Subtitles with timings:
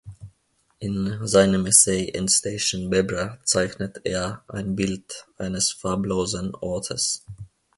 [0.79, 7.23] In seinem Essay „Endstation Bebra“ zeichnet er ein Bild eines farblosen Ortes.